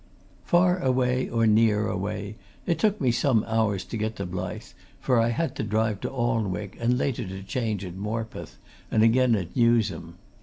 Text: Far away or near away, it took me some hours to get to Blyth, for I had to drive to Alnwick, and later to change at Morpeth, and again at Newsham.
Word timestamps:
Far 0.45 0.79
away 0.79 1.29
or 1.29 1.45
near 1.45 1.87
away, 1.87 2.35
it 2.65 2.79
took 2.79 2.99
me 2.99 3.11
some 3.11 3.43
hours 3.47 3.83
to 3.85 3.97
get 3.97 4.15
to 4.15 4.25
Blyth, 4.25 4.73
for 4.99 5.19
I 5.19 5.29
had 5.29 5.53
to 5.57 5.63
drive 5.63 5.99
to 6.01 6.09
Alnwick, 6.09 6.75
and 6.79 6.97
later 6.97 7.27
to 7.27 7.43
change 7.43 7.85
at 7.85 7.93
Morpeth, 7.95 8.57
and 8.89 9.03
again 9.03 9.35
at 9.35 9.55
Newsham. 9.55 10.15